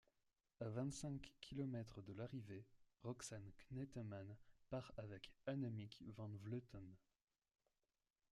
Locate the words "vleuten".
6.43-6.95